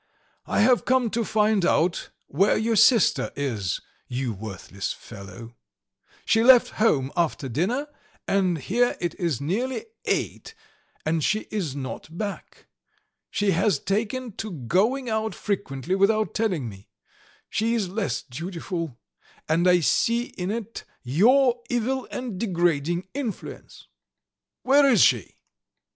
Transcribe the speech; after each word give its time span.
"I 0.47 0.61
have 0.61 0.83
come 0.85 1.11
to 1.11 1.23
find 1.23 1.63
out 1.63 2.09
where 2.25 2.57
your 2.57 2.75
sister 2.75 3.31
is, 3.35 3.81
you 4.07 4.33
worthless 4.33 4.91
fellow. 4.91 5.53
She 6.25 6.41
left 6.43 6.71
home 6.81 7.11
after 7.15 7.47
dinner, 7.47 7.85
and 8.27 8.57
here 8.57 8.97
it 8.99 9.13
is 9.19 9.39
nearly 9.39 9.85
eight 10.05 10.55
and 11.05 11.23
she 11.23 11.41
is 11.51 11.75
not 11.75 12.17
back. 12.17 12.65
She 13.29 13.51
has 13.51 13.77
taken 13.77 14.31
to 14.37 14.49
going 14.49 15.07
out 15.07 15.35
frequently 15.35 15.93
without 15.93 16.33
telling 16.33 16.67
me; 16.67 16.87
she 17.47 17.75
is 17.75 17.87
less 17.87 18.23
dutiful 18.23 18.97
and 19.47 19.67
I 19.69 19.81
see 19.81 20.29
in 20.33 20.49
it 20.49 20.83
your 21.03 21.61
evil 21.69 22.07
and 22.09 22.39
degrading 22.39 23.07
influence. 23.13 23.85
Where 24.63 24.89
is 24.89 25.03
she?" 25.03 25.35